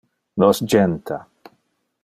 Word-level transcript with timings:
Nos 0.41 0.61
jenta. 0.71 1.19